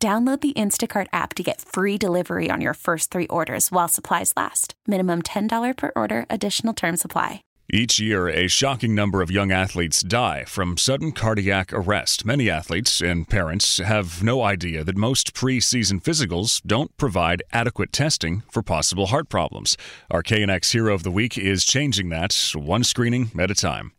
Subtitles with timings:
[0.00, 4.32] Download the Instacart app to get free delivery on your first three orders while supplies
[4.36, 4.74] last.
[4.86, 7.42] Minimum $10 per order, additional term supply.
[7.70, 12.24] Each year, a shocking number of young athletes die from sudden cardiac arrest.
[12.24, 18.44] Many athletes and parents have no idea that most preseason physicals don't provide adequate testing
[18.52, 19.76] for possible heart problems.
[20.12, 23.92] Our KNX Hero of the Week is changing that one screening at a time.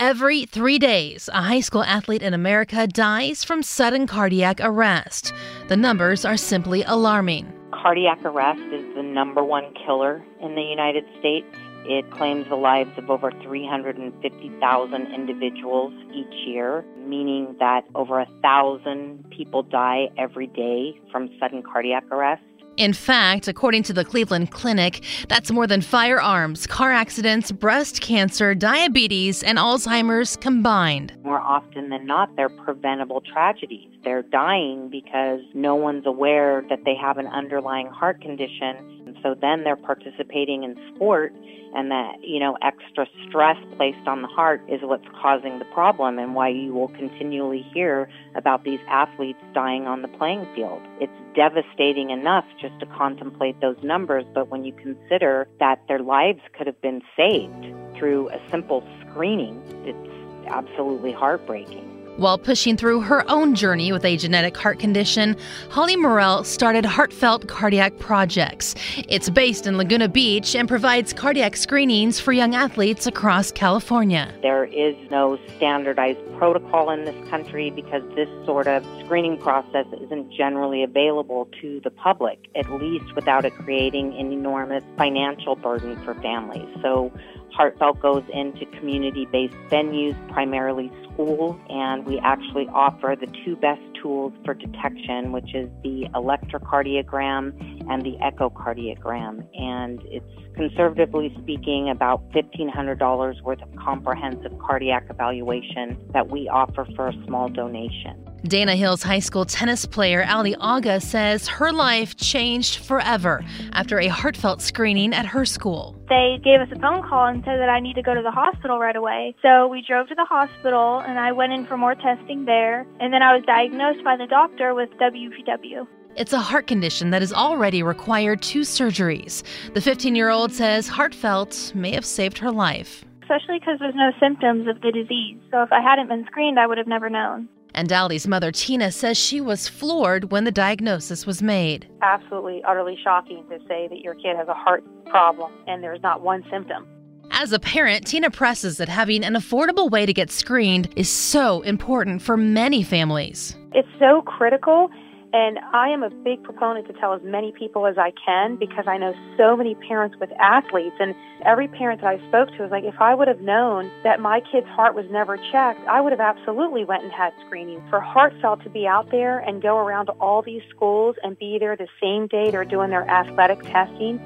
[0.00, 5.32] Every three days, a high school athlete in America dies from sudden cardiac arrest.
[5.66, 7.52] The numbers are simply alarming.
[7.72, 11.48] Cardiac arrest is the number one killer in the United States.
[11.84, 19.28] It claims the lives of over 350,000 individuals each year, meaning that over a thousand
[19.30, 22.44] people die every day from sudden cardiac arrest.
[22.78, 28.54] In fact, according to the Cleveland Clinic, that's more than firearms, car accidents, breast cancer,
[28.54, 31.12] diabetes, and Alzheimer's combined.
[31.24, 33.90] More often than not, they're preventable tragedies.
[34.04, 38.76] They're dying because no one's aware that they have an underlying heart condition.
[39.06, 41.32] And so then they're participating in sport
[41.74, 46.18] and that, you know, extra stress placed on the heart is what's causing the problem
[46.18, 50.82] and why you will continually hear about these athletes dying on the playing field.
[51.00, 56.40] It's devastating enough just to contemplate those numbers, but when you consider that their lives
[56.56, 61.97] could have been saved through a simple screening, it's absolutely heartbreaking.
[62.18, 65.36] While pushing through her own journey with a genetic heart condition,
[65.70, 68.74] Holly Morrell started Heartfelt Cardiac Projects.
[69.08, 74.34] It's based in Laguna Beach and provides cardiac screenings for young athletes across California.
[74.42, 80.32] There is no standardized protocol in this country because this sort of screening process isn't
[80.32, 86.14] generally available to the public, at least without it creating an enormous financial burden for
[86.14, 86.68] families.
[86.82, 87.12] So
[87.52, 93.80] Heartfelt goes into community based venues, primarily schools, and we actually offer the two best
[94.00, 99.46] tools for detection, which is the electrocardiogram and the echocardiogram.
[99.58, 107.08] And it's conservatively speaking about $1,500 worth of comprehensive cardiac evaluation that we offer for
[107.08, 108.27] a small donation.
[108.44, 114.06] Dana Hills High School tennis player Ali Aga says her life changed forever after a
[114.06, 115.96] heartfelt screening at her school.
[116.08, 118.30] They gave us a phone call and said that I need to go to the
[118.30, 119.34] hospital right away.
[119.42, 122.86] So we drove to the hospital and I went in for more testing there.
[123.00, 125.86] And then I was diagnosed by the doctor with WPW.
[126.16, 129.42] It's a heart condition that has already required two surgeries.
[129.74, 133.04] The 15 year old says heartfelt may have saved her life.
[133.22, 135.38] Especially because there's no symptoms of the disease.
[135.50, 137.48] So if I hadn't been screened, I would have never known.
[137.78, 141.86] And Ali's mother, Tina, says she was floored when the diagnosis was made.
[142.02, 146.20] Absolutely, utterly shocking to say that your kid has a heart problem and there's not
[146.20, 146.88] one symptom.
[147.30, 151.60] As a parent, Tina presses that having an affordable way to get screened is so
[151.62, 153.54] important for many families.
[153.72, 154.90] It's so critical
[155.32, 158.84] and I am a big proponent to tell as many people as I can because
[158.86, 160.96] I know so many parents with athletes.
[160.98, 164.20] And every parent that I spoke to was like, if I would have known that
[164.20, 167.82] my kid's heart was never checked, I would have absolutely went and had screening.
[167.90, 171.58] For Heartfelt to be out there and go around to all these schools and be
[171.58, 174.18] there the same day they're doing their athletic testing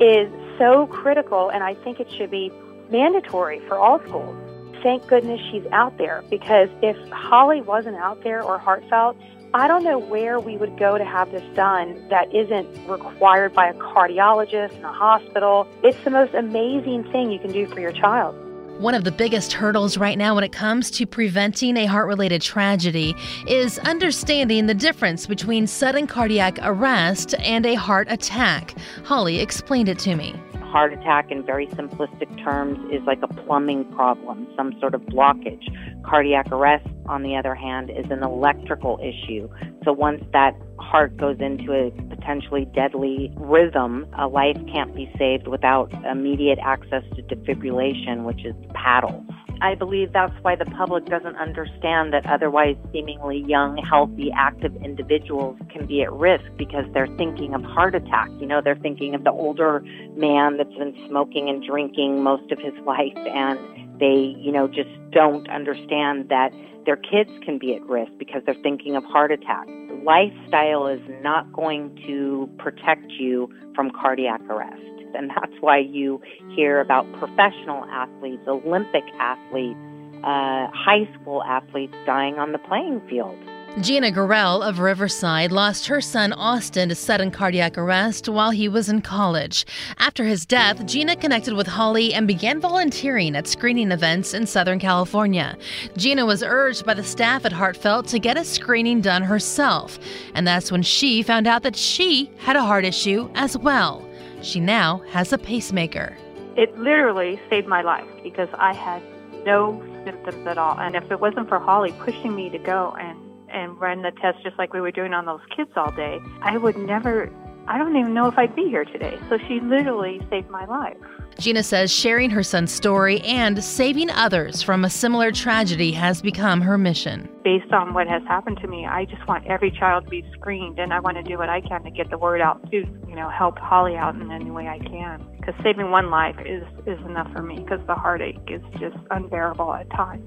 [0.00, 1.50] is so critical.
[1.50, 2.50] And I think it should be
[2.90, 4.34] mandatory for all schools.
[4.82, 9.16] Thank goodness she's out there because if Holly wasn't out there or Heartfelt,
[9.54, 13.68] I don't know where we would go to have this done that isn't required by
[13.68, 15.66] a cardiologist in a hospital.
[15.82, 18.34] It's the most amazing thing you can do for your child.
[18.80, 22.42] One of the biggest hurdles right now when it comes to preventing a heart related
[22.42, 28.74] tragedy is understanding the difference between sudden cardiac arrest and a heart attack.
[29.04, 30.34] Holly explained it to me
[30.76, 35.64] heart attack, in very simplistic terms, is like a plumbing problem, some sort of blockage.
[36.04, 39.48] Cardiac arrest, on the other hand, is an electrical issue.
[39.86, 45.48] So once that heart goes into a potentially deadly rhythm, a life can't be saved
[45.48, 49.24] without immediate access to defibrillation, which is paddles.
[49.60, 55.56] I believe that's why the public doesn't understand that otherwise seemingly young, healthy, active individuals
[55.72, 58.28] can be at risk because they're thinking of heart attack.
[58.38, 59.80] You know, they're thinking of the older
[60.16, 63.58] man that's been smoking and drinking most of his life and
[64.00, 66.50] they, you know, just don't understand that
[66.84, 69.66] their kids can be at risk because they're thinking of heart attack.
[70.04, 74.95] lifestyle is not going to protect you from cardiac arrest.
[75.14, 76.20] And that's why you
[76.54, 79.78] hear about professional athletes, Olympic athletes,
[80.24, 83.38] uh, high school athletes dying on the playing field.
[83.82, 88.88] Gina Gorell of Riverside lost her son Austin to sudden cardiac arrest while he was
[88.88, 89.66] in college.
[89.98, 94.78] After his death, Gina connected with Holly and began volunteering at screening events in Southern
[94.78, 95.58] California.
[95.98, 99.98] Gina was urged by the staff at Heartfelt to get a screening done herself,
[100.32, 104.05] and that's when she found out that she had a heart issue as well.
[104.46, 106.16] She now has a pacemaker.
[106.56, 109.02] It literally saved my life because I had
[109.44, 110.78] no symptoms at all.
[110.78, 114.38] And if it wasn't for Holly pushing me to go and and run the test
[114.44, 117.28] just like we were doing on those kids all day, I would never,
[117.68, 119.18] I don't even know if I'd be here today.
[119.28, 120.96] So she literally saved my life.
[121.38, 126.62] Gina says sharing her son's story and saving others from a similar tragedy has become
[126.62, 127.28] her mission.
[127.44, 130.78] Based on what has happened to me, I just want every child to be screened,
[130.78, 133.14] and I want to do what I can to get the word out to, you
[133.14, 135.26] know, help Holly out in any way I can.
[135.38, 139.74] Because saving one life is, is enough for me because the heartache is just unbearable
[139.74, 140.24] at times.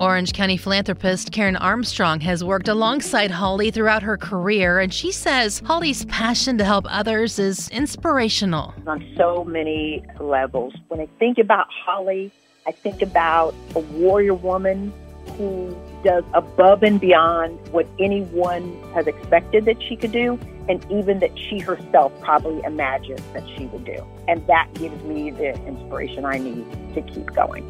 [0.00, 5.60] Orange County philanthropist Karen Armstrong has worked alongside Holly throughout her career, and she says
[5.64, 8.74] Holly's passion to help others is inspirational.
[8.86, 10.74] On so many levels.
[10.88, 12.32] When I think about Holly,
[12.66, 14.92] I think about a warrior woman
[15.36, 21.18] who does above and beyond what anyone has expected that she could do, and even
[21.20, 24.04] that she herself probably imagined that she would do.
[24.28, 27.64] And that gives me the inspiration I need to keep going.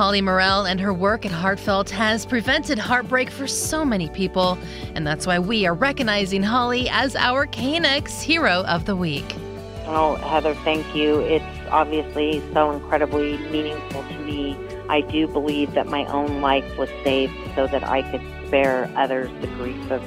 [0.00, 4.56] Holly Morrell and her work at Heartfelt has prevented heartbreak for so many people,
[4.94, 9.36] and that's why we are recognizing Holly as our KNX Hero of the Week.
[9.84, 11.20] Oh, Heather, thank you.
[11.20, 14.56] It's obviously so incredibly meaningful to me.
[14.88, 19.28] I do believe that my own life was saved so that I could spare others
[19.42, 20.02] the grief of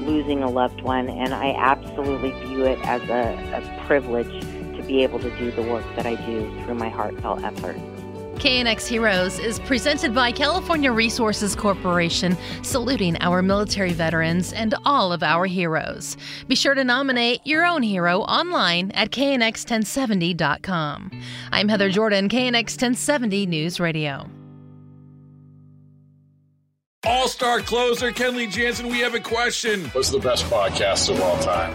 [0.00, 4.40] losing a loved one, and I absolutely view it as a, a privilege
[4.76, 7.95] to be able to do the work that I do through my heartfelt efforts.
[8.46, 15.24] KNX Heroes is presented by California Resources Corporation, saluting our military veterans and all of
[15.24, 16.16] our heroes.
[16.46, 21.10] Be sure to nominate your own hero online at knx1070.com.
[21.50, 24.30] I'm Heather Jordan, KNX 1070 News Radio.
[27.04, 29.86] All star closer Kenley Jansen, we have a question.
[29.86, 31.74] What's the best podcast of all time?